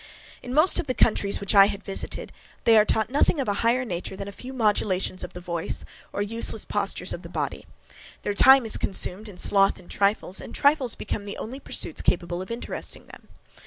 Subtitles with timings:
[0.41, 3.57] In most of the countries which I had visited, they are taught nothing of an
[3.57, 7.67] higher nature than a few modulations of the voice, or useless postures of the body;
[8.23, 12.41] their time is consumed in sloth or trifles, and trifles become the only pursuits capable
[12.41, 13.27] of interesting them.